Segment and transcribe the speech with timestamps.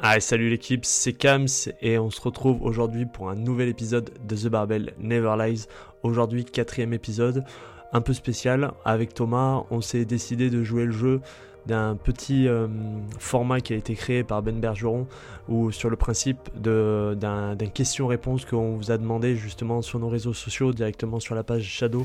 [0.00, 1.46] Ah, salut l'équipe, c'est Kams
[1.80, 5.66] et on se retrouve aujourd'hui pour un nouvel épisode de The Barbell Never Lies.
[6.02, 7.44] Aujourd'hui, quatrième épisode,
[7.92, 8.72] un peu spécial.
[8.84, 11.20] Avec Thomas, on s'est décidé de jouer le jeu
[11.66, 12.66] d'un petit euh,
[13.20, 15.06] format qui a été créé par Ben Bergeron
[15.48, 20.72] ou sur le principe d'un question-réponse qu'on vous a demandé justement sur nos réseaux sociaux,
[20.72, 22.04] directement sur la page Shadow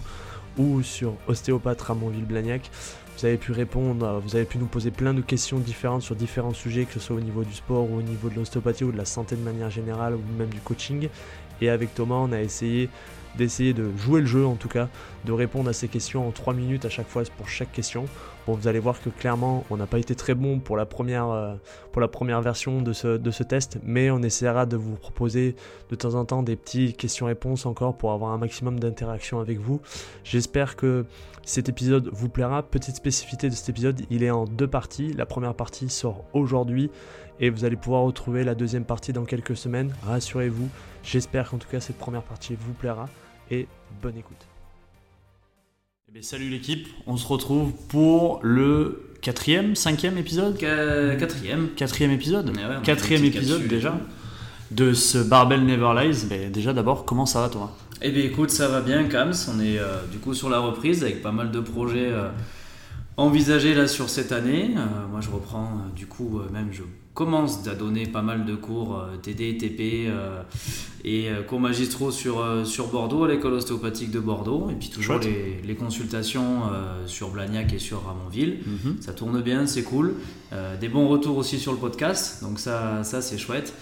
[0.60, 2.70] ou sur Ostéopathe Ramonville-Blagnac.
[3.20, 6.54] Vous avez pu répondre, vous avez pu nous poser plein de questions différentes sur différents
[6.54, 8.98] sujets, que ce soit au niveau du sport ou au niveau de l'ostéopathie ou de
[8.98, 11.10] la santé de manière générale ou même du coaching.
[11.60, 12.88] Et avec Thomas, on a essayé
[13.38, 14.88] d'essayer de jouer le jeu en tout cas,
[15.26, 18.06] de répondre à ces questions en 3 minutes à chaque fois pour chaque question.
[18.50, 21.30] Bon, vous allez voir que clairement, on n'a pas été très bon pour la première,
[21.30, 21.54] euh,
[21.92, 25.56] pour la première version de ce, de ce test, mais on essaiera de vous proposer
[25.92, 29.82] de temps en temps des petites questions-réponses encore pour avoir un maximum d'interaction avec vous.
[30.24, 31.06] J'espère que
[31.44, 32.64] cet épisode vous plaira.
[32.64, 35.14] Petite spécificité de cet épisode, il est en deux parties.
[35.14, 36.90] La première partie sort aujourd'hui
[37.40, 39.94] et vous allez pouvoir retrouver la deuxième partie dans quelques semaines.
[40.08, 40.70] Rassurez-vous,
[41.04, 43.10] j'espère qu'en tout cas cette première partie vous plaira
[43.52, 43.68] et
[44.02, 44.48] bonne écoute.
[46.16, 51.70] Eh salut l'équipe, on se retrouve pour le quatrième, cinquième épisode Quatrième.
[51.76, 52.52] Quatrième épisode
[52.84, 53.96] Quatrième épisode déjà
[54.72, 56.26] de ce Barbell Never Lies.
[56.28, 57.78] Mais déjà d'abord, comment ça va toi?
[58.02, 61.04] Eh bien écoute, ça va bien Kams, on est euh, du coup sur la reprise
[61.04, 62.30] avec pas mal de projets euh,
[63.16, 64.72] envisagés là sur cette année.
[64.78, 66.82] Euh, moi je reprends du coup, même je
[67.20, 70.10] commence à donner pas mal de cours TD, TP
[71.04, 75.62] et cours magistraux sur, sur Bordeaux, à l'école ostéopathique de Bordeaux, et puis toujours les,
[75.62, 76.62] les, consultations
[77.08, 78.60] sur Blagnac et sur Ramonville.
[78.66, 79.02] Mhm.
[79.02, 80.16] Ça tourne bien, c'est cool.
[80.80, 83.74] des bons retours aussi sur le podcast, donc ça, ça c'est chouette.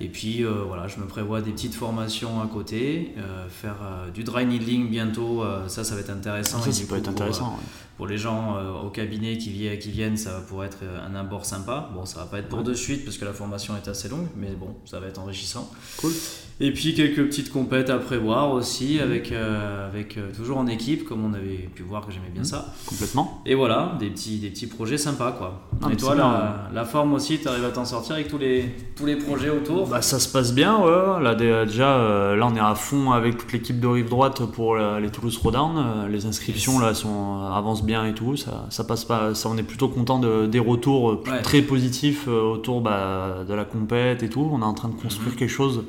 [0.00, 4.10] Et puis euh, voilà, je me prévois des petites formations à côté, euh, faire euh,
[4.10, 6.60] du dry needling bientôt, ça, ça va être intéressant.
[6.60, 7.50] Ça, ça peut être intéressant.
[7.50, 7.58] Pour,
[8.00, 11.90] les gens au cabinet qui, qui, viennent, ça pourrait être un abord sympa.
[11.94, 14.26] Bon, ça va pas être pour de suite parce que la formation est assez longue,
[14.36, 15.70] mais bon, ça va être enrichissant.
[15.98, 16.12] Cool.
[16.60, 21.04] Et puis quelques petites compètes à prévoir aussi, avec, euh, avec euh, toujours en équipe,
[21.04, 22.46] comme on avait pu voir que j'aimais bien mmh.
[22.46, 22.72] ça.
[22.86, 23.42] Complètement.
[23.44, 25.62] Et voilà, des petits, des petits projets sympas quoi.
[25.90, 29.04] et toi, la, la, forme aussi, tu arrives à t'en sortir avec tous les, tous
[29.04, 29.88] les projets autour?
[29.88, 31.22] Bah, Ça se passe bien, ouais.
[31.22, 34.76] Là, déjà, euh, là, on est à fond avec toute l'équipe de Rive Droite pour
[34.76, 36.08] les Toulouse Throwdown.
[36.08, 38.36] Les inscriptions là, sont, avancent bien et tout.
[38.36, 42.80] Ça, ça passe pas, ça, on est plutôt content de, des retours très positifs autour
[42.80, 44.48] bah, de la compète et tout.
[44.52, 45.36] On est en train de construire mmh.
[45.36, 45.84] quelque chose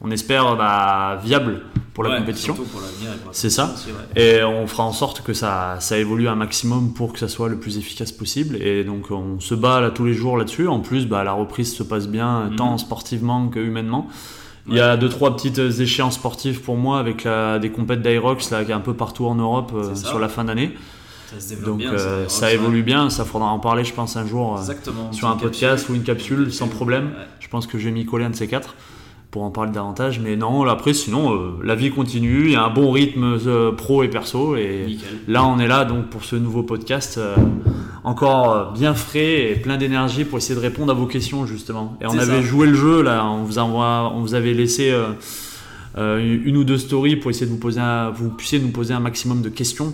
[0.00, 1.62] on espère bah, viable
[1.94, 2.56] pour la compétition.
[3.32, 3.74] C'est ça.
[4.16, 7.48] Et on fera en sorte que ça, ça évolue un maximum pour que ça soit
[7.48, 8.56] le plus efficace possible.
[8.56, 10.68] Et donc on se bat là tous les jours là-dessus.
[10.68, 12.56] En plus, bah, la reprise se passe bien mhm.
[12.56, 14.08] tant sportivement que humainement.
[14.66, 17.28] Il y a deux trois petites échéances sportives pour moi avec
[17.60, 20.74] des compètes d'Irox là un peu partout en Europe euh, sur la fin d'année.
[21.64, 25.28] Donc euh, ça, évolue bien, ça faudra en parler je pense un jour euh, sur
[25.28, 27.12] un podcast ou une capsule sans problème.
[27.40, 28.74] Je pense que je vais m'y coller un de ces quatre
[29.34, 30.20] pour en parler davantage.
[30.20, 33.72] Mais non, après, sinon, euh, la vie continue, il y a un bon rythme euh,
[33.72, 34.54] pro et perso.
[34.54, 34.96] Et
[35.26, 37.34] là, on est là donc pour ce nouveau podcast, euh,
[38.04, 41.98] encore bien frais et plein d'énergie pour essayer de répondre à vos questions, justement.
[42.00, 44.94] Et on avait joué le jeu, là, on vous, envoie, on vous avait laissé
[45.96, 47.80] une ou deux stories pour essayer de vous poser,
[48.14, 49.92] vous puissiez nous poser un maximum de questions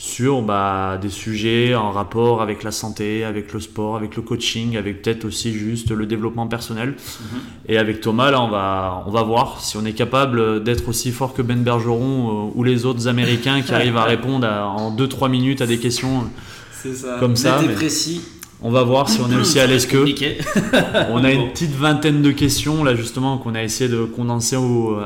[0.00, 4.78] sur bah, des sujets en rapport avec la santé, avec le sport, avec le coaching,
[4.78, 6.94] avec peut-être aussi juste le développement personnel.
[6.94, 7.40] Mhm.
[7.68, 11.12] Et avec Thomas, là, on va, on va voir si on est capable d'être aussi
[11.12, 15.28] fort que Ben Bergeron euh, ou les autres Américains qui arrivent à répondre en 2-3
[15.28, 16.24] minutes à des questions
[16.72, 17.18] ça.
[17.20, 17.60] comme ça.
[17.60, 18.22] Mais précis.
[18.62, 19.98] On va voir si on est aussi à l'aise que.
[21.10, 24.56] on a une petite vingtaine de questions là justement qu'on a essayé de condenser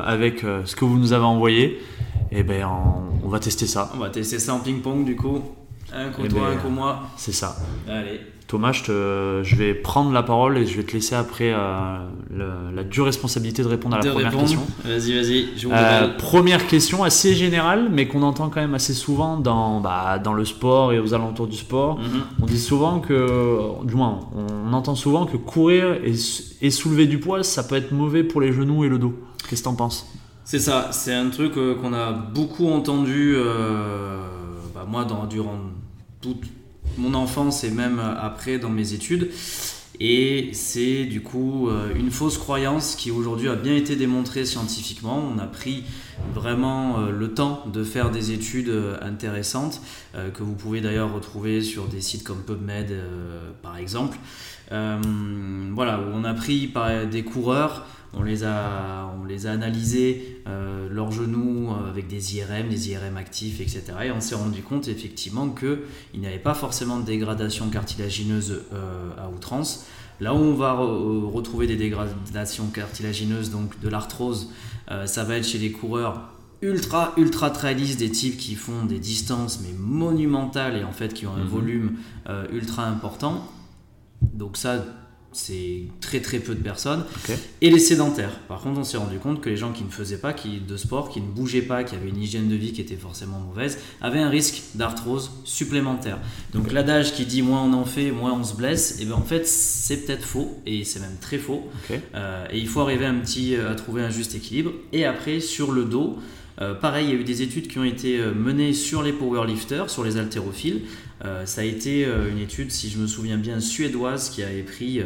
[0.05, 1.81] avec euh, ce que vous nous avez envoyé.
[2.35, 2.67] Et eh ben
[3.23, 3.89] on, va tester ça.
[3.95, 5.41] On va tester ça en ping-pong du coup.
[5.93, 7.03] Un contre eh toi, un ben, contre moi.
[7.15, 7.55] C'est ça.
[7.87, 8.19] Allez.
[8.47, 11.97] Thomas, je, te, je, vais prendre la parole et je vais te laisser après euh,
[12.75, 14.59] la dure responsabilité de répondre à la première question.
[14.83, 15.45] Vas-y, vas-y.
[15.71, 20.33] Euh, première question assez générale, mais qu'on entend quand même assez souvent dans, bah, dans
[20.33, 21.99] le sport et aux alentours du sport.
[21.99, 22.21] Mhm.
[22.41, 26.13] On dit souvent que, du moins, on entend souvent que courir et,
[26.61, 29.13] et soulever du poids, ça peut être mauvais pour les genoux et le dos.
[29.49, 30.05] Qu'est-ce que t'en penses?
[30.45, 34.19] C'est ça, c'est un truc euh, qu'on a beaucoup entendu, euh,
[34.75, 35.59] bah, moi, durant
[36.21, 36.43] toute
[36.99, 39.31] mon enfance et même après dans mes études.
[39.99, 45.19] Et c'est du coup euh, une fausse croyance qui aujourd'hui a bien été démontrée scientifiquement.
[45.35, 45.83] On a pris
[46.35, 48.71] vraiment le temps de faire des études
[49.01, 49.81] intéressantes
[50.13, 52.93] que vous pouvez d'ailleurs retrouver sur des sites comme PubMed
[53.61, 54.17] par exemple.
[54.69, 60.87] voilà, on a pris par des coureurs on les a, on les a analysés, euh,
[60.89, 63.83] leurs genoux euh, avec des IRM, des IRM actifs, etc.
[64.05, 69.09] Et on s'est rendu compte effectivement qu'il n'y avait pas forcément de dégradation cartilagineuse euh,
[69.17, 69.85] à outrance.
[70.21, 74.49] Là où on va retrouver des dégradations cartilagineuses, donc de l'arthrose,
[75.05, 76.29] ça va être chez les coureurs
[76.61, 81.27] ultra ultra traillistes, des types qui font des distances mais monumentales et en fait qui
[81.27, 81.49] ont un mhm.
[81.49, 81.91] volume
[82.53, 83.45] ultra important.
[84.21, 84.85] Donc ça,
[85.35, 87.03] c'est très très peu de personnes.
[87.61, 88.39] Et les sédentaires.
[88.47, 90.77] Par contre, on s'est rendu compte que les gens qui ne faisaient pas qui, de
[90.77, 93.77] sport, qui ne bougeaient pas, qui avaient une hygiène de vie qui était forcément mauvaise,
[94.01, 96.19] avaient un risque d'arthrose supplémentaire.
[96.53, 99.15] Donc l'adage qui dit moins on en fait, moins on se blesse, et eh bien
[99.15, 101.69] en fait c'est peut-être faux, et c'est même très faux.
[102.15, 104.71] Euh, et il faut arriver un petit, à trouver un juste équilibre.
[104.93, 106.17] Et après, sur le dos,
[106.61, 109.11] euh, pareil, il y a eu des études qui ont été euh, menées sur les
[109.11, 110.83] powerlifters, sur les haltérophiles.
[111.23, 115.01] Euh, ça a été une étude, si je me souviens bien, suédoise qui avait pris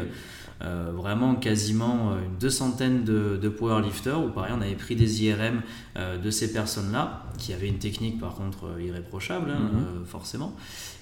[0.60, 5.62] vraiment quasiment une deux centaines de, de powerlifters, où pareil, on avait pris des IRM
[5.96, 10.04] de ces personnes-là, qui avaient une technique par contre irréprochable, hein, mhm.
[10.04, 10.54] forcément.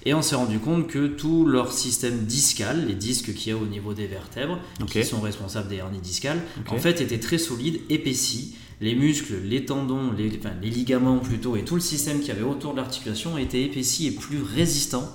[0.05, 3.57] Et on s'est rendu compte que tout leur système discal, les disques qu'il y a
[3.57, 6.39] au niveau des vertèbres, qui sont responsables des hernies discales,
[6.69, 10.29] en fait étaient très solides, épaissis les muscles, les tendons, les,
[10.69, 14.11] ligaments plutôt, et tout le système qu'il y avait autour de l'articulation était épaissi et
[14.11, 15.09] plus résistant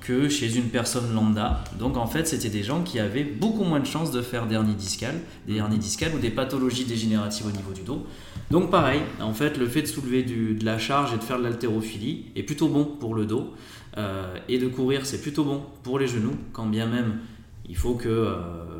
[0.00, 1.64] que chez une personne lambda.
[1.78, 4.54] Donc en fait, c'était des gens qui avaient beaucoup moins de chances de faire des
[4.54, 8.06] hernies discales, des hernies discales ou des pathologies dégénératives au niveau du dos.
[8.50, 11.42] Donc pareil, en fait, le fait de soulever de la charge et de faire de
[11.42, 13.52] l'haltérophilie est plutôt bon pour le dos.
[13.98, 17.18] Euh, et de courir, c'est plutôt bon pour les genoux, quand bien même
[17.68, 18.36] il faut que euh,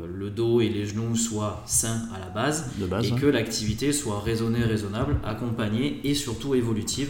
[0.07, 2.71] le dos et les genoux soient sains à la base,
[3.03, 7.09] et que l'activité soit raisonnée, raisonnable, accompagnée et surtout évolutive.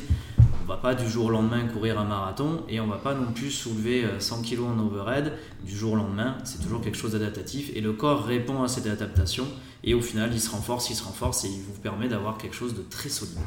[0.64, 3.32] On va pas du jour au lendemain courir un marathon et on va pas non
[3.32, 5.32] plus soulever 100 euh, kg en overhead
[5.66, 6.38] du jour au lendemain.
[6.44, 9.46] C'est toujours quelque chose d'adaptatif et le corps répond à cette adaptation
[9.86, 12.56] et au final il se renforce, il se renforce et il vous permet d'avoir quelque
[12.56, 13.38] chose de très solide.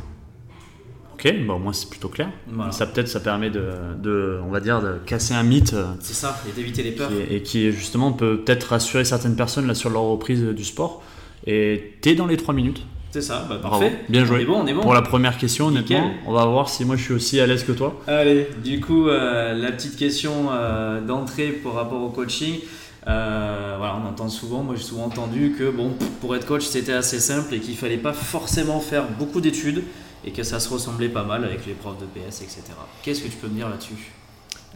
[1.20, 2.30] Ok, bon, au moins c'est plutôt clair.
[2.70, 5.74] Ça peut-être ça permet de, on va dire, de casser un mythe.
[5.74, 7.10] Euh, c'est ça, et d'éviter les peurs.
[7.30, 11.02] et qui justement peut peut-être rassurer certaines personnes là sur leur reprise du sport.
[11.46, 12.86] Et t'es dans les 3 minutes.
[13.10, 13.98] C'est ça, bah, parfait.
[14.08, 14.38] Bien joué.
[14.38, 14.80] On est bon, on est bon.
[14.80, 17.64] Pour la première question, honnêtement, on va voir si moi je suis aussi à l'aise
[17.64, 18.00] que toi.
[18.06, 22.60] Allez, du coup, euh, la petite question euh, d'entrée par rapport au coaching.
[23.04, 25.90] voilà, on entend souvent, moi j'ai souvent entendu que bon,
[26.22, 29.82] pour être coach c'était assez simple et qu'il fallait pas forcément faire beaucoup d'études
[30.24, 32.62] et que ça se ressemblait pas mal avec les profs de PS, etc.
[33.02, 34.12] Qu'est-ce que tu peux me dire là-dessus?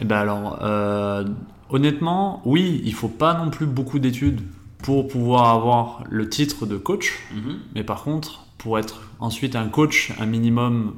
[0.01, 1.25] Eh ben alors, euh,
[1.71, 4.41] honnêtement, oui, il faut pas non plus beaucoup d'études
[4.79, 7.59] pour pouvoir avoir le titre de coach, mhm.
[7.75, 10.95] mais par contre, pour être ensuite un coach, un minimum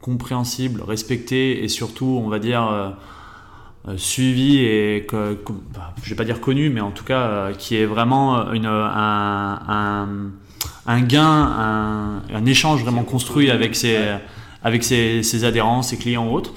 [0.00, 2.90] compréhensible, respecté et surtout, on va dire, euh,
[3.88, 5.38] euh, suivi et que,
[5.74, 9.60] bah, je vais pas dire connu, mais en tout cas, qui est vraiment une, un
[9.68, 10.08] un
[11.00, 13.98] gain, un, échange vraiment construit avec ses,
[14.62, 16.52] avec ses, adhérents, ses clients ou autres.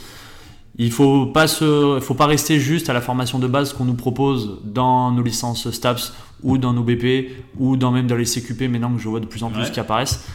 [0.77, 3.93] Il faut pas se, faut pas rester juste à la formation de base qu'on nous
[3.93, 6.13] propose dans nos licences STAPS
[6.43, 9.25] ou dans nos BP ou dans même dans les CQP maintenant que je vois de
[9.25, 10.25] plus en plus qui apparaissent.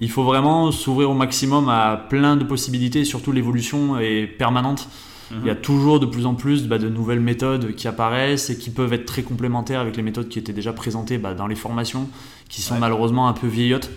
[0.00, 4.88] Il faut vraiment s'ouvrir au maximum à plein de possibilités, surtout l'évolution est permanente.
[5.30, 8.58] Il y a toujours de plus en plus bah, de nouvelles méthodes qui apparaissent et
[8.58, 11.54] qui peuvent être très complémentaires avec les méthodes qui étaient déjà présentées bah, dans les
[11.54, 12.08] formations,
[12.48, 13.90] qui sont malheureusement un peu vieillottes,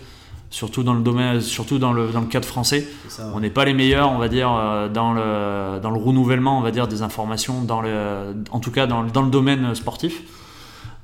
[0.50, 2.86] surtout dans le domaine, surtout dans le, dans le cadre français.
[3.34, 6.62] On n'est pas les meilleurs, on va dire, euh, dans le, dans le renouvellement, on
[6.62, 10.22] va dire, des informations, dans le, en tout cas dans, dans le domaine sportif.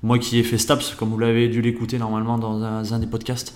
[0.03, 3.53] Moi qui ai fait STAPS, comme vous l'avez dû l'écouter normalement dans un des podcasts,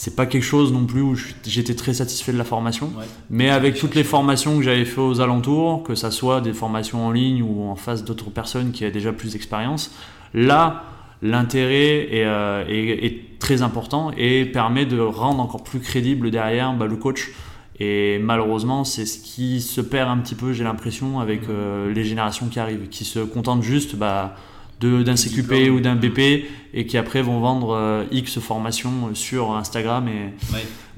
[0.00, 1.14] c'est pas quelque chose non plus où
[1.44, 2.90] j'étais très satisfait de la formation.
[3.28, 7.06] Mais avec toutes les formations que j'avais fait aux alentours, que ça soit des formations
[7.06, 9.94] en ligne ou en face d'autres personnes qui avaient déjà plus d'expérience,
[10.32, 10.84] là,
[11.20, 16.96] l'intérêt euh, est, très important et permet de rendre encore plus crédible derrière bah, le
[16.96, 17.32] coach.
[17.78, 22.04] Et malheureusement, c'est ce qui se perd un petit peu, j'ai l'impression, avec euh, les
[22.04, 23.96] générations qui arrivent, qui se contentent juste.
[23.96, 24.34] Bah,
[24.80, 30.08] d'un CQP ou d'un BP et qui après vont vendre euh, X formations sur Instagram
[30.08, 30.32] et,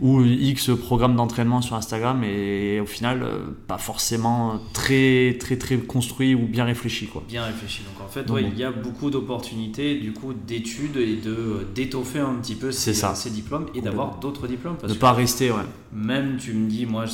[0.01, 5.79] ou X programmes d'entraînement sur Instagram et, au final euh, pas forcément très très très
[5.79, 7.25] construit ou bien réfléchi quoi.
[7.29, 11.31] Bien réfléchi donc en fait il y a beaucoup d'opportunités du coup d'études et de
[11.31, 14.77] euh, d'étoffer un petit peu ces, ces diplômes et d'avoir d'autres diplômes.
[14.87, 15.65] de pas rester ouais.
[15.93, 17.07] Même tu me dis moi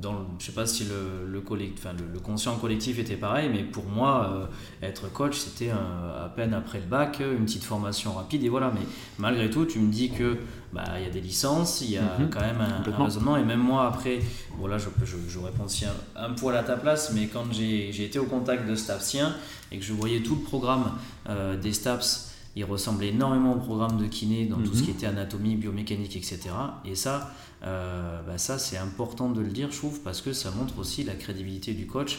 [0.00, 1.42] dans je sais pas si le, le,
[1.74, 4.48] enfin, le, conscient collectif était pareil, mais pour moi,
[4.82, 8.72] euh, être coach, c'était à peine après le bac, une petite formation rapide, et voilà.
[8.74, 8.86] Mais
[9.18, 10.38] malgré tout, tu me dis que
[10.72, 12.30] bah, il y a des licences, il y a mhm.
[12.30, 14.20] quand même un, raisonnement, et même moi, après,
[14.56, 15.84] voilà, je, je, je réponds aussi
[16.16, 19.34] un, poil à ta place, mais quand j'ai été au contact de Stapsien
[19.72, 20.92] et que je voyais tout le programme
[21.28, 24.84] euh, des Staps, il ressemblait énormément au programme de kiné dans tout ce mhm.
[24.84, 26.40] qui était anatomie, biomécanique, etc.
[26.84, 30.50] Et ça, euh, bah ça c'est important de le dire, je trouve, parce que ça
[30.50, 32.18] montre aussi la crédibilité du coach.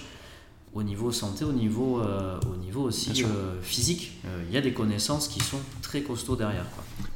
[0.73, 4.13] Au niveau santé, au niveau, euh, au niveau aussi euh, physique.
[4.25, 6.65] Euh, il y a des connaissances qui sont très costauds derrière.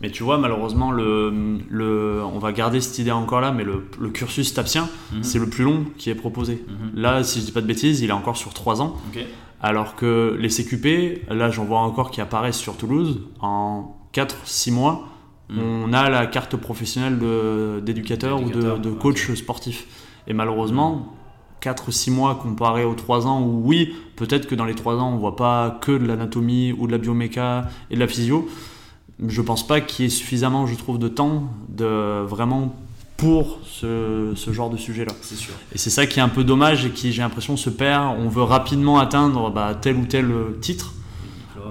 [0.01, 3.87] Mais tu vois, malheureusement, le, le, on va garder cette idée encore là, mais le,
[3.99, 5.23] le cursus tapsien, mhm.
[5.23, 6.65] c'est le plus long qui est proposé.
[6.67, 7.01] Mhm.
[7.01, 8.97] Là, si je dis pas de bêtises, il est encore sur 3 ans.
[9.61, 15.07] Alors que les CQP, là j'en vois encore qui apparaissent sur Toulouse, en 4-6 mois,
[15.49, 15.59] mhm.
[15.59, 17.17] on a la carte professionnelle
[17.81, 19.87] d'éducateur ou de, de coach sportif.
[20.27, 21.14] Et malheureusement,
[21.65, 25.17] 4-6 mois comparé aux 3 ans où oui, peut-être que dans les 3 ans on
[25.17, 28.47] voit pas que de l'anatomie ou de la bioméca et de la physio.
[29.25, 32.75] Je pense pas qu'il y ait suffisamment, je trouve, de temps de vraiment
[33.17, 35.13] pour ce, ce genre de sujet-là.
[35.21, 35.53] C'est sûr.
[35.73, 38.17] Et c'est ça qui est un peu dommage et qui, j'ai l'impression, se perd.
[38.19, 40.29] On veut rapidement atteindre bah, tel ou tel
[40.59, 40.93] titre,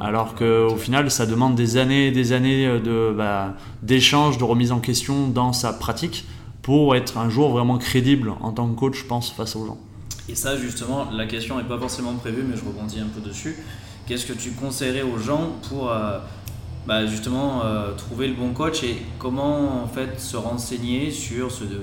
[0.00, 4.72] alors qu'au final, ça demande des années et des années de, bah, d'échanges, de remise
[4.72, 6.24] en question dans sa pratique
[6.64, 9.78] pour être un jour vraiment crédible en tant que coach, je pense, face aux gens.
[10.30, 13.54] Et ça, justement, la question n'est pas forcément prévue, mais je rebondis un peu dessus.
[14.06, 16.18] Qu'est-ce que tu conseillerais aux gens pour euh,
[16.86, 21.64] bah, justement euh, trouver le bon coach et comment en fait se renseigner sur ce
[21.64, 21.78] de,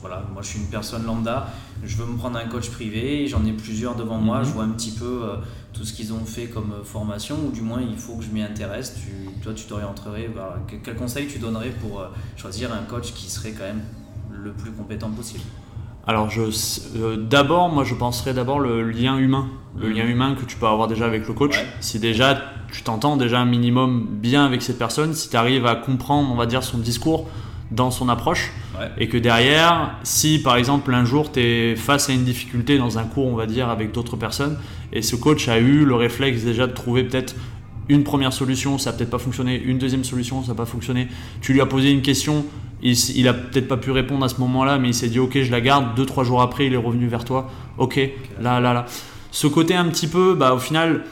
[0.00, 1.48] voilà moi je suis une personne lambda
[1.82, 4.44] je veux me prendre un coach privé j'en ai plusieurs devant moi mhm.
[4.44, 5.36] je vois un petit peu euh,
[5.72, 8.42] tout ce qu'ils ont fait comme formation ou du moins il faut que je m'y
[8.42, 10.30] intéresse tu, toi tu t'orienterais
[10.84, 12.04] quel conseil tu donnerais pour
[12.36, 13.82] choisir un coach qui serait quand même
[14.44, 15.42] le plus compétent possible.
[16.06, 19.48] Alors, euh, d'abord, moi, je penserais d'abord le lien humain,
[19.78, 19.94] le mhm.
[19.94, 21.56] lien humain que tu peux avoir déjà avec le coach.
[21.80, 25.76] Si déjà tu t'entends déjà un minimum bien avec cette personne, si tu arrives à
[25.76, 27.26] comprendre, on va dire, son discours
[27.70, 28.52] dans son approche,
[28.98, 32.98] et que derrière, si par exemple un jour tu es face à une difficulté dans
[32.98, 34.58] un cours, on va dire, avec d'autres personnes,
[34.92, 37.34] et ce coach a eu le réflexe déjà de trouver peut-être
[37.88, 41.08] une première solution, ça n'a peut-être pas fonctionné, une deuxième solution, ça n'a pas fonctionné,
[41.40, 42.44] tu lui as posé une question,
[42.82, 45.40] il, il a peut-être pas pu répondre à ce moment-là, mais il s'est dit ok,
[45.40, 45.94] je la garde.
[45.94, 47.50] Deux trois jours après, il est revenu vers toi.
[47.78, 47.98] Ok,
[48.40, 48.86] là là là.
[49.30, 51.02] Ce côté un petit peu, bah au final,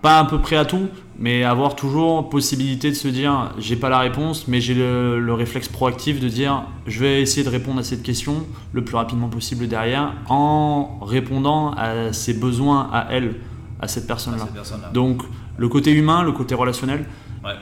[0.00, 0.88] pas à peu près à tout,
[1.18, 5.68] mais avoir toujours possibilité de se dire j'ai pas la réponse, mais j'ai le, réflexe
[5.68, 9.66] proactif de dire je vais essayer de répondre à cette question le plus rapidement possible
[9.66, 13.36] derrière en répondant à ses besoins à elle,
[13.80, 14.48] à cette personne-là.
[14.94, 15.22] Donc
[15.56, 17.04] le côté humain, le côté relationnel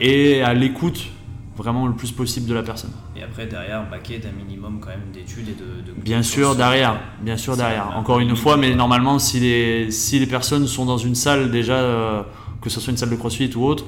[0.00, 1.08] et à l'écoute
[1.56, 2.92] vraiment le plus possible de la personne.
[3.18, 7.00] Et après, derrière, baquet d'un minimum quand même d'études et de, Bien sûr, derrière.
[7.22, 7.96] Bien sûr, derrière.
[7.96, 11.74] Encore une fois, mais normalement, si les, si les personnes sont dans une salle déjà,
[11.74, 12.22] euh,
[12.60, 13.84] que ce soit une salle de crossfit ou autre,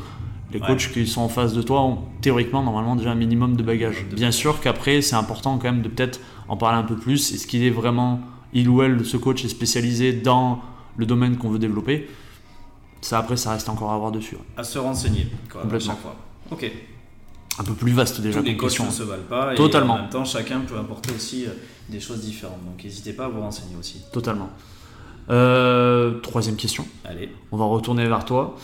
[0.52, 3.62] les coachs qui sont en face de toi ont théoriquement, normalement, déjà un minimum de
[3.62, 4.06] bagages.
[4.12, 7.32] Bien sûr qu'après, c'est important quand même de peut-être en parler un peu plus.
[7.34, 8.20] Est-ce qu'il est vraiment,
[8.54, 10.60] il ou elle, ce coach est spécialisé dans
[10.96, 12.08] le domaine qu'on veut développer?
[13.02, 14.36] Ça, après, ça reste encore à voir dessus.
[14.56, 15.96] À se renseigner, Complètement.
[15.96, 16.16] fois.
[16.50, 16.72] Ok
[17.58, 18.40] un peu plus vaste déjà.
[18.40, 19.54] Tous les coachs ne se valent pas.
[19.54, 19.96] Totalement.
[19.96, 21.50] Et en même temps, chacun peut apporter aussi euh,
[21.88, 22.64] des choses différentes.
[22.64, 24.02] Donc n'hésitez pas à vous renseigner aussi.
[24.12, 24.50] Totalement.
[25.30, 26.86] Euh, troisième question.
[27.04, 27.30] Allez.
[27.52, 28.56] On va retourner vers toi.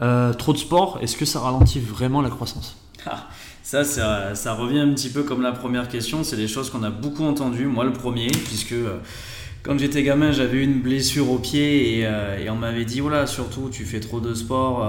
[0.00, 2.76] Euh, trop de sport, est-ce que ça ralentit vraiment la croissance?
[3.04, 3.26] Ah,
[3.64, 6.22] ça, ça, ça, revient un petit peu comme la première question.
[6.22, 7.66] C'est des choses qu'on a beaucoup entendues.
[7.66, 8.76] Moi, le premier, puisque
[9.64, 13.70] quand j'étais gamin, j'avais une blessure au pied et, et on m'avait dit voilà, surtout
[13.72, 14.86] tu fais trop de sport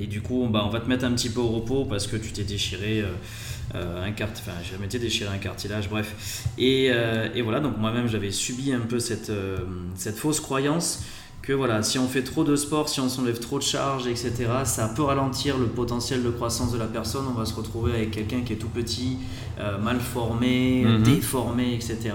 [0.00, 2.16] et du coup, bah, on va te mettre un petit peu au repos parce que
[2.16, 3.06] tu t'es déchiré euh,
[3.74, 4.30] euh, un cart...
[4.32, 6.46] enfin, j'ai m'étais déchiré un cartilage, bref.
[6.58, 9.32] Et, euh, et voilà, donc moi-même, j'avais subi un peu cette,
[9.96, 11.04] cette fausse croyance
[11.42, 14.32] que voilà, si on fait trop de sport, si on s'enlève trop de charges, etc.,
[14.64, 17.24] ça peut ralentir le potentiel de croissance de la personne.
[17.28, 19.18] On va se retrouver avec quelqu'un qui est tout petit,
[19.82, 21.02] mal formé, mhm.
[21.02, 22.12] déformé, etc.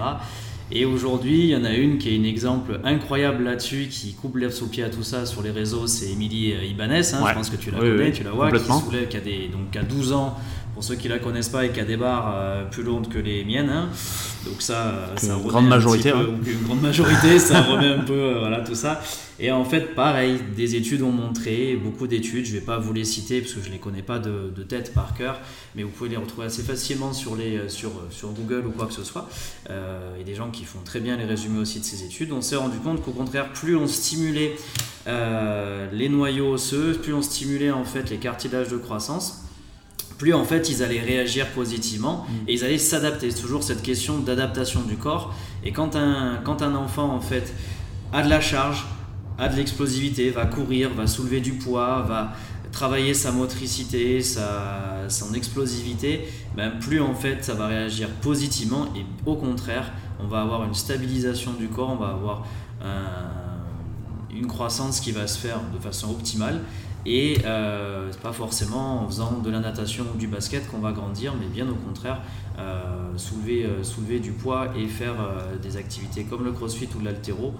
[0.72, 4.36] Et aujourd'hui, il y en a une qui est un exemple incroyable là-dessus, qui coupe
[4.36, 7.34] l'herbe sous pied à tout ça sur les réseaux, c'est Émilie euh, Ibanez, hein, je
[7.34, 9.82] pense que tu la connais, tu la vois, qui soulève, qui a, des, donc, a
[9.82, 10.36] 12 ans,
[10.74, 13.18] pour ceux qui la connaissent pas, et qui a des barres euh, plus lourdes que
[13.18, 13.70] les miennes.
[13.70, 13.88] Hein.
[14.44, 16.26] Donc ça, euh, ça une grande majorité, hein.
[16.46, 19.00] une grande majorité, ça remet un peu, voilà, tout ça.
[19.38, 23.04] Et en fait, pareil, des études ont montré, beaucoup d'études, je vais pas vous les
[23.04, 25.40] citer parce que je les connais pas de, de, tête par cœur,
[25.74, 28.92] mais vous pouvez les retrouver assez facilement sur, les, sur, sur Google ou quoi que
[28.92, 29.28] ce soit.
[29.70, 32.32] Euh, et des gens qui font très bien les résumés aussi de ces études.
[32.32, 34.56] On s'est rendu compte qu'au contraire, plus on stimulait
[35.06, 39.42] les noyaux osseux, plus on stimulait en fait les cartilages de croissance,
[40.20, 42.48] plus en fait ils allaient réagir positivement mm.
[42.48, 43.30] et ils allaient s'adapter.
[43.30, 45.34] C'est toujours cette question d'adaptation du corps.
[45.64, 47.54] Et quand un, quand un enfant en fait
[48.12, 48.84] a de la charge,
[49.38, 52.34] a de l'explosivité, va courir, va soulever du poids, va
[52.70, 59.06] travailler sa motricité, sa, son explosivité, ben plus en fait ça va réagir positivement et
[59.24, 59.90] au contraire
[60.22, 62.46] on va avoir une stabilisation du corps, on va avoir
[64.30, 66.60] une croissance qui va se faire de façon optimale
[67.06, 70.92] Et euh, c'est pas forcément en faisant de la natation ou du basket qu'on va
[70.92, 72.20] grandir, mais bien au contraire,
[72.58, 77.02] euh, soulever, euh, soulever du poids et faire euh, des activités comme le crossfit ou
[77.02, 77.54] l'altéro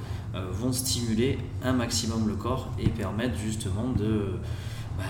[0.53, 4.35] vont stimuler un maximum le corps et permettre justement de,
[4.97, 5.05] bah,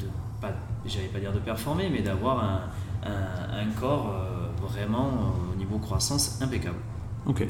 [0.00, 0.06] de
[0.40, 0.50] pas,
[0.84, 2.60] j'allais pas dire de performer, mais d'avoir un,
[3.08, 4.12] un- un corps
[4.66, 6.78] vraiment au niveau croissance impeccable.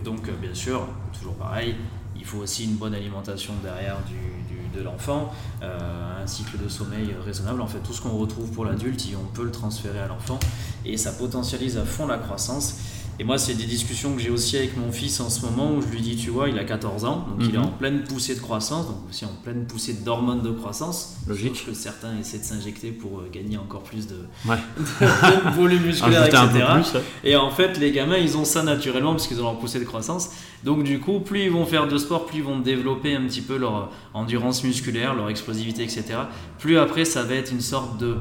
[0.04, 0.86] Donc, bien sûr,
[1.18, 1.76] toujours pareil,
[2.16, 4.43] il faut aussi une bonne alimentation derrière du-
[4.74, 7.60] de l'enfant, euh, un cycle de sommeil raisonnable.
[7.60, 10.38] En fait, tout ce qu'on retrouve pour l'adulte, on peut le transférer à l'enfant
[10.84, 12.78] et ça potentialise à fond la croissance.
[13.20, 15.80] Et moi, c'est des discussions que j'ai aussi avec mon fils en ce moment où
[15.80, 17.64] je lui dis, tu vois, il a 14 ans, donc il est Mhm.
[17.64, 21.14] en pleine poussée de croissance, donc aussi en pleine poussée d'hormones de croissance.
[21.28, 21.54] Logique.
[21.56, 24.16] Sauf que certains essaient de s'injecter pour euh, gagner encore plus de,
[24.48, 24.56] Ouais.
[25.00, 26.42] de volume musculaire, etc.
[26.74, 26.94] plus.
[26.94, 27.04] ouais.
[27.22, 29.84] Et en fait, les gamins, ils ont ça naturellement parce qu'ils ont leur poussée de
[29.84, 30.30] croissance.
[30.64, 33.42] Donc, du coup, plus ils vont faire de sport, plus ils vont développer un petit
[33.42, 36.04] peu leur endurance musculaire, leur explosivité, etc.
[36.58, 38.16] Plus après, ça va être une sorte de,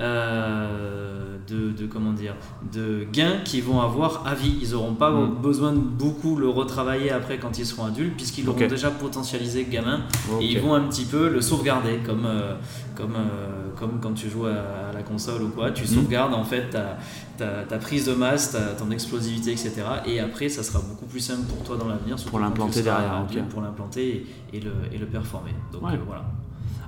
[0.00, 2.34] euh, de, de comment dire,
[2.72, 4.56] de gains qu'ils vont avoir à vie.
[4.62, 5.34] Ils n'auront pas Mm.
[5.42, 10.00] besoin de beaucoup le retravailler après quand ils seront adultes, puisqu'ils l'auront déjà potentialisé gamin
[10.40, 12.54] et ils vont un petit peu le sauvegarder comme, euh,
[12.94, 15.70] comme, euh, comme quand tu joues à, à la console ou quoi.
[15.72, 15.88] Tu Mhm.
[15.88, 16.98] sauvegardes en fait ta,
[17.36, 19.72] ta, ta prise de masse, ta, ton explosivité, etc.
[20.06, 22.16] Et après, ça sera beaucoup plus simple pour toi dans l'avenir.
[22.18, 23.48] surtout Pour l'implanter derrière, adulte.
[23.48, 25.52] Pour l'implanter et, et le, et le performer.
[25.72, 25.98] Donc Ouais.
[26.06, 26.24] voilà.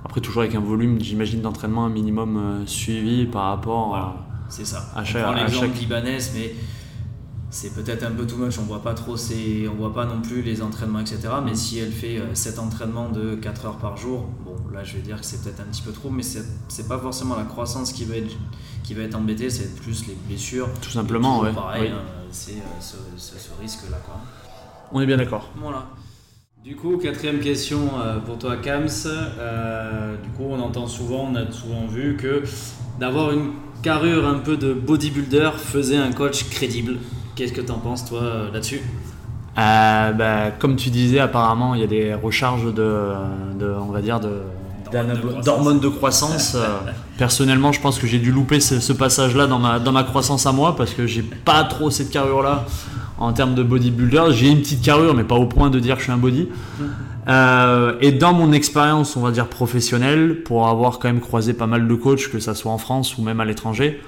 [0.05, 4.03] Après, toujours avec un volume, j'imagine, d'entraînement un minimum euh, suivi par rapport Voilà.
[4.05, 4.15] à.
[4.49, 4.89] C'est ça.
[4.95, 6.53] À on chaque- prend à l'exemple chaque- libanais, mais
[7.49, 8.57] c'est peut-être un peu too much.
[8.59, 11.19] On voit pas trop, ces- on voit pas non plus les entraînements, etc.
[11.43, 15.01] Mais si elle fait 7 entraînements de 4 heures par jour, bon, là je vais
[15.01, 18.05] dire que c'est peut-être un petit peu trop, mais c'est pas forcément la croissance qui
[18.05, 18.35] va être,
[18.83, 20.67] qui va être embêtée, c'est plus les blessures.
[20.81, 21.53] Tout simplement, ouais.
[21.53, 21.97] Pareil, Oui.
[21.97, 24.15] hein, c'est euh, ce, ce- ce risque-là, quoi.
[24.91, 25.49] On est bien d'accord.
[25.55, 25.87] Voilà.
[26.63, 28.87] Du coup, quatrième question euh, pour toi, Kams.
[29.05, 32.43] Euh, du coup, on entend souvent, on a souvent vu que
[33.01, 33.51] d'avoir une
[33.81, 36.99] carrure un peu de bodybuilder faisait un coach crédible.
[37.35, 38.81] Qu'est-ce que t'en penses, toi, euh, là-dessus?
[39.57, 43.09] Euh, bah, comme tu disais, apparemment, il y a des recharges de,
[43.59, 44.43] de on va dire, de
[44.89, 45.45] D'hormones de croissance.
[45.45, 46.57] d'hormones de croissance.
[47.17, 50.45] Personnellement, je pense que j'ai dû louper ce, ce passage-là dans ma, dans ma croissance
[50.45, 52.65] à moi parce que j'ai pas trop cette carrure-là
[53.17, 54.23] en termes de bodybuilder.
[54.31, 56.47] J'ai une petite carrure, mais pas au point de dire que je suis un body.
[57.27, 61.67] Euh, et dans mon expérience, on va dire professionnelle, pour avoir quand même croisé pas
[61.67, 64.01] mal de coachs, que ça soit en France ou même à l'étranger,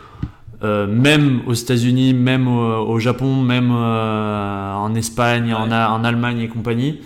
[0.63, 5.73] euh, même aux États-Unis, même au, au Japon, même euh, en Espagne, en, Ouais.
[5.73, 6.99] A- en Allemagne et compagnie,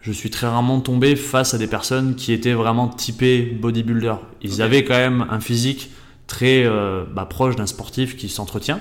[0.00, 4.14] je suis très rarement tombé face à des personnes qui étaient vraiment typées bodybuilder.
[4.40, 5.90] Ils avaient quand même un physique
[6.26, 6.66] très
[7.12, 8.80] bah, proche d'un sportif qui s'entretient,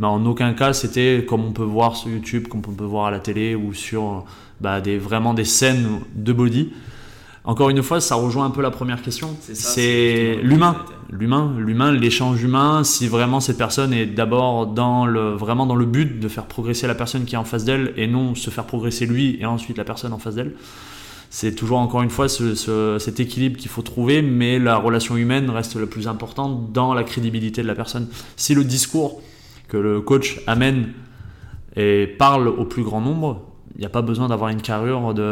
[0.00, 3.06] mais en aucun cas c'était comme on peut voir sur YouTube, comme on peut voir
[3.06, 4.24] à la télé ou sur
[4.60, 6.70] bah, des, vraiment des scènes de body.
[7.44, 9.34] Encore une fois, ça rejoint un peu la première question.
[9.40, 10.76] C'est l'humain,
[11.10, 12.84] l'humain, l'humain, l'échange humain.
[12.84, 16.86] Si vraiment cette personne est d'abord dans le vraiment dans le but de faire progresser
[16.86, 19.78] la personne qui est en face d'elle et non se faire progresser lui et ensuite
[19.78, 20.54] la personne en face d'elle.
[21.30, 25.16] C'est toujours encore une fois ce- ce- cet équilibre qu'il faut trouver, mais la relation
[25.16, 28.08] humaine reste la plus importante dans la crédibilité de la personne.
[28.36, 29.22] Si le discours
[29.70, 30.88] que le coach amène
[31.76, 33.42] et parle au plus grand nombre,
[33.76, 35.22] il n'y a pas besoin d'avoir une carrure de,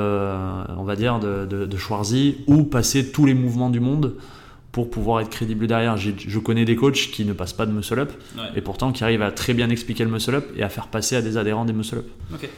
[0.79, 4.14] on va dire, de, de, de Schwarzy ou passer tous les mouvements du monde
[4.72, 5.96] pour pouvoir être crédible derrière.
[5.96, 8.44] Je connais des coachs qui ne passent pas de muscle up Ouais.
[8.55, 11.16] et pourtant qui arrivent à très bien expliquer le muscle up et à faire passer
[11.16, 12.07] à des adhérents des muscle up.
[12.33, 12.48] Ok.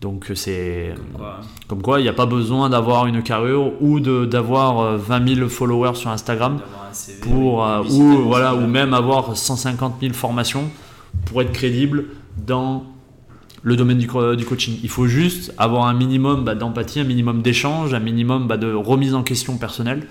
[0.00, 0.94] Donc euh, c'est
[1.68, 2.00] Comme quoi, hein.
[2.00, 6.10] il n'y a pas besoin d'avoir une carrure ou d'avoir euh, 20 000 followers sur
[6.10, 6.58] Instagram
[6.92, 10.64] CV, pour euh, ou voilà ou même avoir 150 000 formations
[11.26, 12.86] pour être crédible dans
[13.62, 14.78] le domaine du, co- du coaching.
[14.82, 18.72] Il faut juste avoir un minimum bah, d'empathie, un minimum d'échange, un minimum bah, de
[18.72, 20.06] remise en question personnelle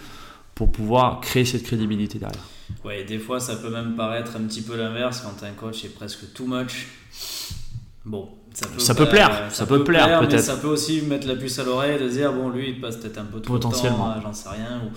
[0.54, 2.44] pour pouvoir créer cette crédibilité derrière.
[2.84, 5.90] Ouais, des fois ça peut même paraître un petit peu l'inverse quand un coach est
[5.96, 6.88] presque too much.
[8.06, 10.42] Bon, ça peut, Ça peut plaire, ça peut plaire, peut-être.
[10.44, 13.18] ça peut aussi mettre la puce à l'oreille de dire bon lui il passe peut-être
[13.20, 13.72] un peu trop de temps,
[14.22, 14.90] j'en sais rien ou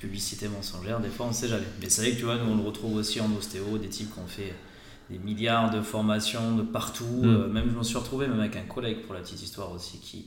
[0.00, 1.66] publicité mensongère, des fois on sait jamais.
[1.80, 4.12] Mais c'est vrai que tu vois nous on le retrouve aussi en ostéo, des types
[4.12, 4.54] qui ont fait
[5.12, 7.04] des milliards de formations de partout.
[7.04, 7.26] Mm.
[7.26, 9.98] Euh, même je me suis retrouvé même avec un collègue pour la petite histoire aussi
[9.98, 10.24] qui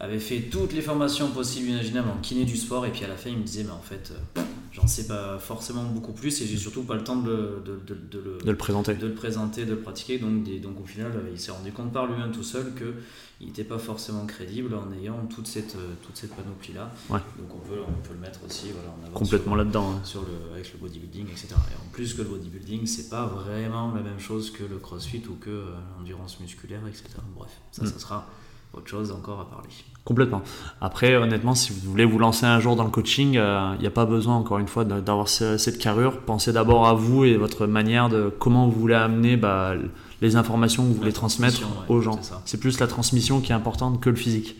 [0.00, 3.16] avait fait toutes les formations possibles imaginables en kiné du sport et puis à la
[3.16, 6.46] fin il me disait mais en fait euh, j'en sais pas forcément beaucoup plus et
[6.46, 8.94] j'ai surtout pas le temps de, le- de, de- de le, De le présenter.
[8.94, 10.18] de le présenter, de le pratiquer.
[10.18, 12.92] Donc, des- donc au final, euh, il s'est rendu compte par lui-même tout seul que
[13.40, 16.90] il n'était pas forcément crédible en ayant toute cette, euh, toute cette panoplie-là.
[17.08, 17.20] Ouais.
[17.38, 19.90] Donc on peut, on peut le mettre aussi voilà, en avant Complètement sur, là-dedans.
[19.92, 20.00] hein.
[20.04, 21.48] sur le, avec le bodybuilding, etc.
[21.52, 25.22] Et en plus que le bodybuilding, c'est pas vraiment la même chose que le crossfit
[25.30, 25.64] ou que
[25.98, 27.04] l'endurance musculaire, etc.
[27.34, 27.86] Bref, ça, Mm.
[27.86, 28.28] ça sera
[28.76, 29.68] autre chose encore à parler.
[30.04, 30.42] Complètement.
[30.80, 33.86] Après, honnêtement, si vous voulez vous lancer un jour dans le coaching, il euh, n'y
[33.86, 36.20] a pas besoin, encore une fois, d'avoir cette carrure.
[36.20, 39.74] Pensez d'abord à vous et votre manière de comment vous voulez amener bah,
[40.22, 42.20] les informations que vous voulez transmettre aux gens.
[42.44, 44.56] C'est plus la transmission qui est importante que le physique.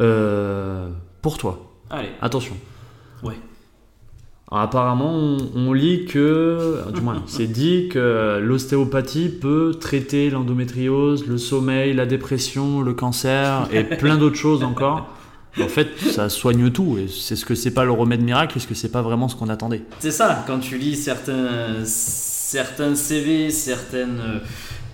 [0.00, 0.88] Euh,
[1.20, 2.10] pour toi, Allez.
[2.22, 2.56] attention.
[3.22, 3.36] Ouais
[4.50, 11.94] apparemment, on, lit que, du moins, c'est dit que l'ostéopathie peut traiter l'endométriose, le sommeil,
[11.94, 15.08] la dépression, le cancer et plein d'autres choses encore.
[15.60, 16.98] En fait, ça soigne tout.
[16.98, 19.34] Et c'est ce que c'est pas le remède miracle Est-ce que c'est pas vraiment ce
[19.34, 20.44] qu'on attendait C'est ça.
[20.46, 24.20] Quand tu lis certains, certains CV, certaines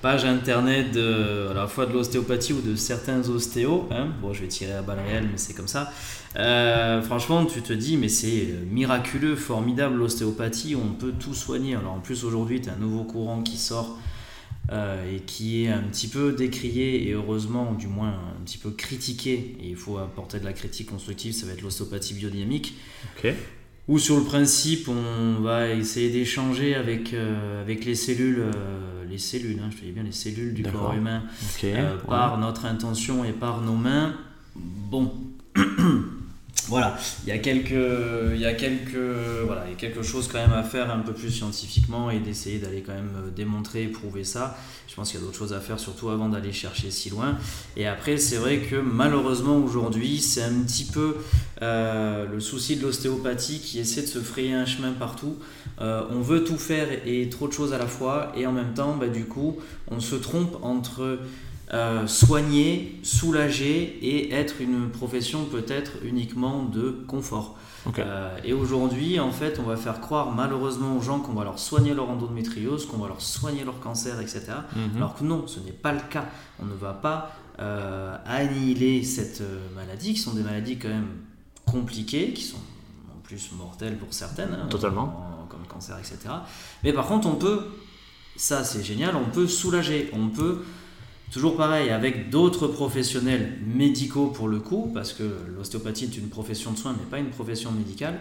[0.05, 4.43] pages internet de, à la fois de l'ostéopathie ou de certains ostéos, hein, bon, je
[4.43, 5.90] vais tirer à balles réelles, mais c'est comme ça.
[6.37, 11.75] Euh, franchement, tu te dis, mais c'est euh, miraculeux, formidable l'ostéopathie, on peut tout soigner.
[11.75, 13.97] Alors en plus, aujourd'hui, tu as un nouveau courant qui sort
[14.71, 18.73] euh, et qui est un petit peu décrié et heureusement, du moins un petit peu
[18.73, 19.57] critiqué.
[19.62, 22.75] Et il faut apporter de la critique constructive, ça va être l'ostéopathie biodynamique.
[23.17, 23.33] Ok.
[23.87, 27.14] Où sur le principe, on va essayer d'échanger avec,
[27.61, 28.44] avec les cellules,
[29.11, 31.23] les cellules, hein, je te dis bien les cellules du corps humain,
[32.09, 34.14] par notre intention et par nos mains.
[34.57, 35.12] Bon.
[36.68, 38.55] voilà, il y a il y a
[39.44, 42.18] voilà, il y a quelque chose quand même à faire un peu plus scientifiquement et
[42.18, 44.57] d'essayer d'aller quand même euh, démontrer prouver ça.
[44.88, 47.37] Je pense qu'il y a d'autres choses à faire, surtout avant d'aller chercher si loin.
[47.77, 51.16] Et après, c'est vrai que malheureusement aujourd'hui, c'est un petit peu
[51.62, 55.37] euh, le souci de l'ostéopathie qui essaie de se frayer un chemin partout.
[55.81, 58.74] Euh, on veut tout faire et trop de choses à la fois, et en même
[58.74, 59.59] temps, bah, du coup,
[59.90, 61.18] on se trompe entre
[61.72, 67.57] euh, soigner, soulager et être une profession peut-être uniquement de confort.
[67.98, 71.59] Euh, et aujourd'hui, en fait, on va faire croire malheureusement aux gens qu'on va leur
[71.59, 74.42] soigner leur endométriose, qu'on va leur soigner leur cancer, etc.
[74.77, 74.96] Mhm.
[74.96, 76.27] Alors que non, ce n'est pas le cas.
[76.61, 79.42] On ne va pas euh, annihiler cette
[79.74, 81.09] maladie, qui sont des maladies quand même
[81.64, 82.59] compliquées, qui sont
[83.09, 86.18] en plus mortelles pour certaines, hein, totalement, comme le cancer, etc.
[86.83, 87.61] Mais par contre, on peut,
[88.37, 90.62] ça c'est génial, on peut soulager, on peut
[91.33, 95.25] Toujours pareil, avec d'autres professionnels médicaux pour le coup, parce que
[95.57, 98.21] l'ostéopathie est une profession de soins, mais pas une profession médicale,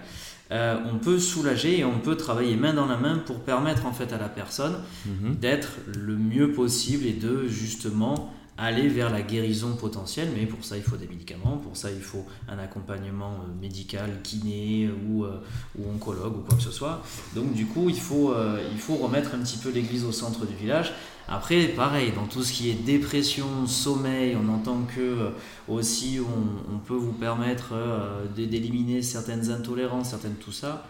[0.52, 3.94] euh, on peut soulager et on peut travailler main dans la main pour permettre en
[3.94, 5.36] fait à la personne mhm.
[5.36, 10.78] d'être le mieux possible et de justement aller vers la guérison potentielle, mais pour ça
[10.78, 15.42] il faut des médicaments, pour ça il faut un accompagnement euh, médical, kiné ou, euh,
[15.80, 17.02] ou oncologue ou quoi que ce soit.
[17.36, 18.36] Donc du coup il faut,
[18.72, 20.94] il faut remettre un petit peu l'église au centre du village
[21.28, 25.30] après, pareil, dans tout ce qui est dépression, sommeil, on entend que euh,
[25.68, 30.86] aussi on, peut vous permettre euh, d'éliminer certaines intolérances, certaines tout ça.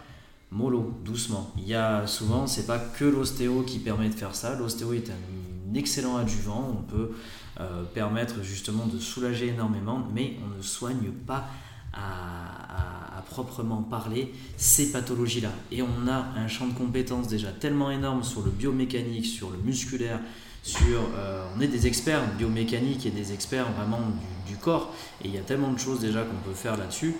[0.51, 1.51] Mollo, doucement.
[1.57, 4.55] Il y a souvent, c'est pas que l'ostéo qui permet de faire ça.
[4.55, 6.77] L'ostéo est un excellent adjuvant.
[6.79, 7.11] On peut
[7.59, 11.47] euh, permettre justement de soulager énormément, mais on ne soigne pas
[11.93, 15.49] à, proprement parler ces pathologies-là.
[15.71, 19.57] Et on a un champ de compétences déjà tellement énorme sur le biomécanique, sur le
[19.57, 20.19] musculaire,
[20.61, 20.99] sur...
[21.15, 24.01] Euh, on est des experts biomécaniques et des experts vraiment
[24.45, 24.93] du, corps.
[25.23, 27.15] Et il y a tellement de choses déjà qu'on peut faire là-dessus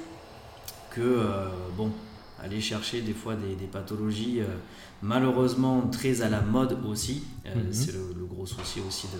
[0.91, 1.89] que, euh, bon,
[2.43, 4.45] aller chercher des fois des, pathologies euh,
[5.01, 7.71] malheureusement très à la mode aussi, mhm.
[7.71, 9.19] c'est le, le, gros souci aussi de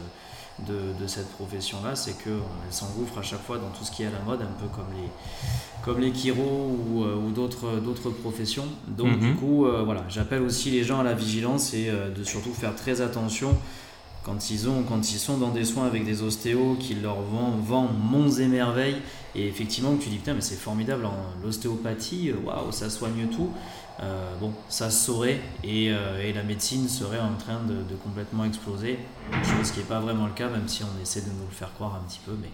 [0.60, 2.34] de, cette profession-là, c'est qu'elle
[2.70, 4.86] s'engouffre à chaque fois dans tout ce qui est à la mode, un peu comme
[4.96, 5.10] les,
[5.84, 8.66] comme les ou, euh, ou d'autres, d'autres professions.
[8.88, 9.36] Donc du mhm.
[9.36, 12.76] coup, euh, voilà, j'appelle aussi les gens à la vigilance et euh, de surtout faire
[12.76, 13.58] très attention
[14.24, 17.64] quand ils, ont, quand ils sont dans des soins avec des ostéos qui leur vendent,
[17.64, 19.02] vendent monts et merveilles
[19.36, 21.08] et effectivement tu dis putain mais c'est formidable
[21.44, 23.50] l'ostéopathie waouh ça soigne tout
[24.02, 28.98] euh, bon, ça se saurait euh, et, la médecine serait en train de, complètement exploser.
[29.44, 31.74] Chose qui n'est pas vraiment le cas, même si on essaie de nous le faire
[31.74, 32.50] croire un petit peu, mais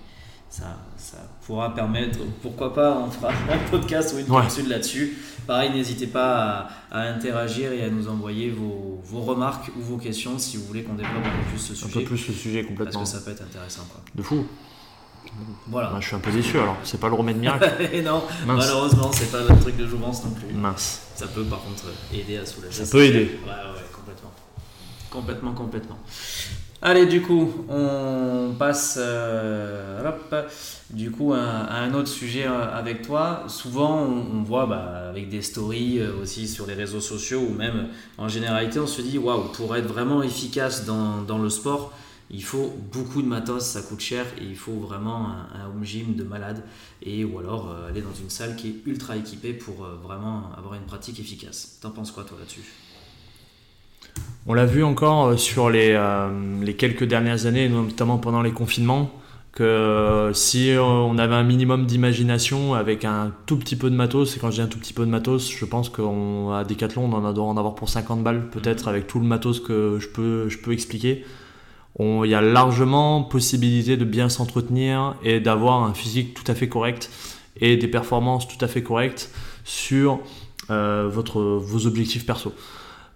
[0.50, 5.18] ça, ça pourra permettre, pourquoi pas, on fera un podcast ou une capsule là-dessus.
[5.46, 10.58] Pareil, n'hésitez pas à, interagir et à nous envoyer vos, remarques ou vos questions si
[10.58, 11.98] vous voulez qu'on développe un peu plus ce sujet.
[11.98, 13.00] Un peu plus ce sujet complètement.
[13.00, 13.84] Parce que ça peut être intéressant.
[13.92, 14.02] Quoi.
[14.16, 14.46] De fou.
[15.68, 15.96] Voilà.
[16.00, 17.72] je suis un peu déçu alors, c'est pas le remède miracle.
[18.04, 20.52] non, malheureusement, c'est pas notre truc de jouvence non plus.
[20.54, 21.02] Mince.
[21.14, 22.84] Ça peut par contre aider à soulager.
[22.84, 23.40] Ça peut aider.
[23.46, 24.32] Ouais, ouais, complètement.
[25.12, 26.00] Complètement, complètement.
[26.82, 30.02] Allez, du coup, on passe euh,
[30.92, 33.44] du coup à, un autre sujet euh, avec toi.
[33.50, 37.90] Souvent, on, voit bah, avec des stories euh, aussi sur les réseaux sociaux ou même
[38.18, 41.92] en généralité, on se dit waouh, pour être vraiment efficace dans, dans le sport,
[42.32, 46.16] il faut beaucoup de matos, ça coûte cher et il faut vraiment un, home gym
[46.16, 46.64] de malade
[47.04, 50.86] et ou alors aller dans une salle qui est ultra équipée pour vraiment avoir une
[50.86, 51.78] pratique efficace.
[51.82, 52.89] T'en penses quoi toi là-dessus?
[54.48, 56.00] On l'a vu encore euh, sur les,
[56.62, 59.12] les, quelques dernières années, notamment pendant les confinements.
[59.52, 64.40] que si on avait un minimum d'imagination avec un tout petit peu de matos, et
[64.40, 67.34] quand je dis un tout petit peu de matos, je pense qu'à Decathlon, on en
[67.34, 70.58] doit en avoir pour 50 balles peut-être avec tout le matos que je peux, je
[70.60, 71.26] peux expliquer.
[72.00, 76.70] Il y a largement possibilité de bien s'entretenir et d'avoir un physique tout à fait
[76.70, 77.10] correct
[77.60, 79.32] et des performances tout à fait correctes
[79.66, 80.20] sur
[80.70, 82.54] euh, votre, vos objectifs perso.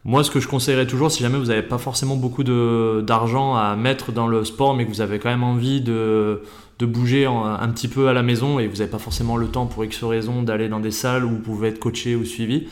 [0.05, 3.75] Moi, ce que je conseillerais toujours, si jamais vous n'avez pas forcément beaucoup d'argent à
[3.75, 6.41] mettre dans le sport, mais que vous avez quand même envie de,
[6.81, 9.85] bouger un petit peu à la maison et vous n'avez pas forcément le temps pour
[9.85, 12.67] X raisons d'aller dans des salles où vous pouvez être coaché ou suivi,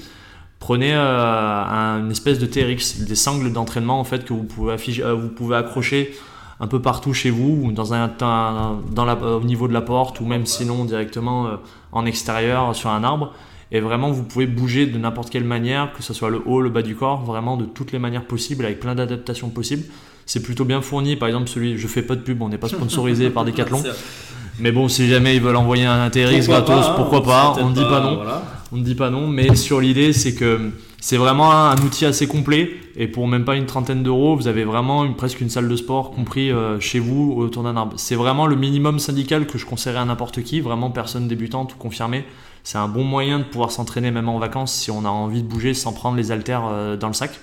[0.60, 5.52] prenez euh, une espèce de TRX, des sangles d'entraînement en fait que vous pouvez, euh,
[5.54, 6.13] accrocher
[6.60, 10.20] un peu partout chez vous, ou dans un, dans la, au niveau de la porte,
[10.20, 11.56] ou même sinon directement euh,
[11.91, 13.34] en extérieur sur un arbre.
[13.71, 16.69] Et vraiment, vous pouvez bouger de n'importe quelle manière, que ce soit le haut, le
[16.69, 19.84] bas du corps, vraiment de toutes les manières possibles, avec plein d'adaptations possibles.
[20.25, 21.15] C'est plutôt bien fourni.
[21.15, 23.81] Par exemple, celui, je fais pas de pub, on n'est pas sponsorisé par Decathlon.
[24.60, 27.75] Mais bon, si jamais ils veulent envoyer un TRX gratos, hein, pourquoi pas On ne
[27.75, 28.21] dit pas non.
[28.73, 29.27] On ne dit pas non.
[29.27, 32.71] Mais sur l'idée, c'est que c'est vraiment un, outil assez complet.
[32.97, 35.75] Et pour même pas une trentaine d'euros, vous avez vraiment une, presque une salle de
[35.77, 37.93] sport compris euh, chez vous autour d'un arbre.
[37.95, 41.77] C'est vraiment le minimum syndical que je conseillerais à n'importe qui, vraiment personne débutante ou
[41.77, 42.25] confirmée
[42.63, 45.47] c'est un bon moyen de pouvoir s'entraîner même en vacances si on a envie de
[45.47, 47.39] bouger sans prendre les haltères euh, dans le sac.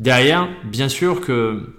[0.00, 1.74] Derrière, bien sûr que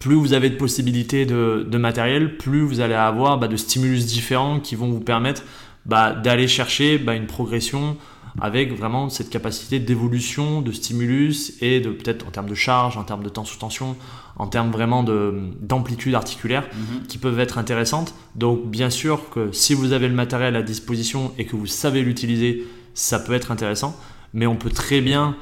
[0.00, 4.60] plus vous avez de possibilités de, matériel, plus vous allez avoir bah, de stimulus différents
[4.60, 5.42] qui vont vous permettre
[5.86, 7.96] bah, d'aller chercher bah, une progression
[8.40, 13.04] avec vraiment cette capacité d'évolution, de stimulus et de peut-être en termes de charge, en
[13.04, 13.96] termes de temps sous tension,
[14.36, 17.06] en termes vraiment d'amplitude articulaire mhm.
[17.06, 18.14] qui peuvent être intéressantes.
[18.34, 22.02] Donc bien sûr que si vous avez le matériel à disposition et que vous savez
[22.02, 23.98] l'utiliser, ça peut être intéressant,
[24.34, 25.36] mais on peut très bien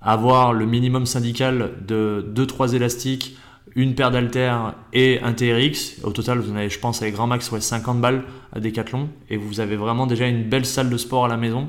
[0.00, 3.36] avoir le minimum syndical de 2-3 élastiques,
[3.74, 6.04] une paire d'haltères et un TRX.
[6.04, 8.22] Au total, vous en avez, je pense, avec Grand Max, 50 balles
[8.52, 9.08] à Decathlon.
[9.30, 11.68] Et vous avez vraiment déjà une belle salle de sport à la maison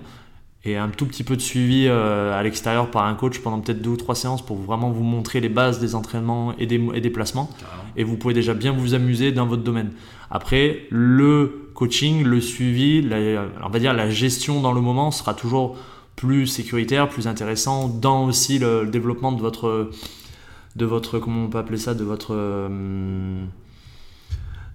[0.65, 3.81] et un tout petit peu de suivi euh, à l'extérieur par un coach pendant peut-être
[3.81, 7.01] deux ou trois séances pour vraiment vous montrer les bases des entraînements et des, et
[7.01, 7.49] des placements.
[7.95, 9.91] Et vous pouvez déjà bien vous amuser dans votre domaine.
[10.31, 13.07] Après, le coaching, le suivi,
[13.63, 15.77] on va dire la gestion dans le moment sera toujours
[16.15, 19.91] plus sécuritaire, plus intéressant dans aussi le, développement de votre,
[20.75, 22.33] de votre, comment on peut appeler ça, de votre...
[22.33, 23.45] Euh,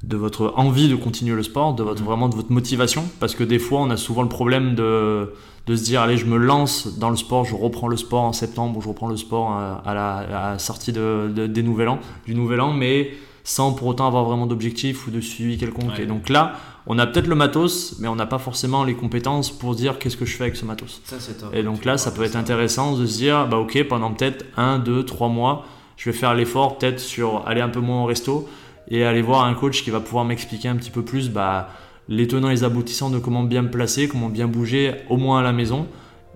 [0.02, 2.04] de votre envie de continuer le sport, de votre, mm.
[2.04, 5.32] vraiment de votre motivation, parce que des fois on a souvent le problème de,
[5.66, 8.32] de se dire allez je me lance dans le sport, je reprends le sport en
[8.32, 12.60] septembre ou je reprends le sport à la, sortie de, des nouvel an, du nouvel
[12.60, 13.10] an, mais
[13.44, 15.98] sans pour autant avoir vraiment d'objectif ou de suivi quelconque.
[15.98, 16.54] Et donc là,
[16.86, 20.16] on a peut-être le matos, mais on n'a pas forcément les compétences pour dire qu'est-ce
[20.16, 21.00] que je fais avec ce matos.
[21.04, 21.54] Ça, top.
[21.54, 24.78] Et donc là, ça peut être intéressant de se dire bah ok pendant peut-être un,
[24.78, 25.64] deux, trois mois,
[25.96, 28.48] je vais faire l'effort peut-être sur aller un peu moins au resto
[28.90, 31.68] et aller voir un coach qui va pouvoir m'expliquer un petit peu plus bah,
[32.08, 35.40] les tenants et les aboutissants de comment bien me placer, comment bien bouger, au moins
[35.40, 35.86] à la maison,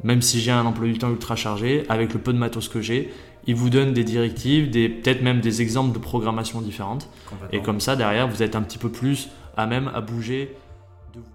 [0.04, 2.80] même si j'ai un emploi du temps ultra chargé, avec le peu de matos que
[2.80, 3.12] j'ai.
[3.46, 7.10] Il vous donne des directives, des, peut-être même des exemples de programmation différentes.
[7.52, 10.56] Et comme ça, derrière, vous êtes un petit peu plus à même à bouger
[11.14, 11.26] de vous.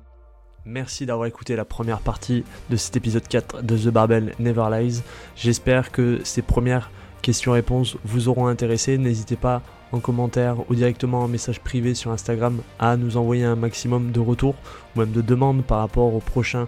[0.65, 5.01] Merci d'avoir écouté la première partie de cet épisode 4 de The Barbell Never Lies.
[5.35, 6.89] J'espère que ces premières
[7.21, 8.97] questions-réponses vous auront intéressé.
[8.97, 13.55] N'hésitez pas en commentaire ou directement en message privé sur Instagram à nous envoyer un
[13.55, 14.55] maximum de retours
[14.95, 16.67] ou même de demandes par rapport aux prochains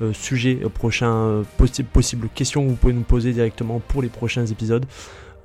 [0.00, 1.42] euh, sujets, aux prochains euh,
[1.92, 4.86] possibles questions que vous pouvez nous poser directement pour les prochains épisodes.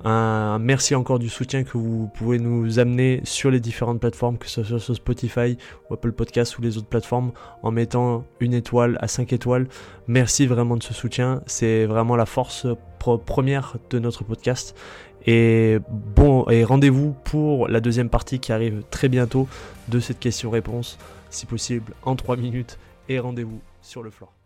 [0.04, 4.48] Un merci encore du soutien que vous pouvez nous amener sur les différentes plateformes, que
[4.48, 5.58] ce soit sur Spotify
[5.88, 7.32] ou Apple Podcasts ou les autres plateformes,
[7.62, 9.66] en mettant une étoile à 5 étoiles.
[10.06, 11.42] Merci vraiment de ce soutien.
[11.46, 12.66] C'est vraiment la force
[13.26, 14.76] première de notre podcast.
[15.26, 19.48] Et bon, et rendez-vous pour la deuxième partie qui arrive très bientôt
[19.88, 20.96] de cette question-réponse,
[21.28, 22.78] si possible en 3 minutes.
[23.08, 24.37] Et rendez-vous sur le floor.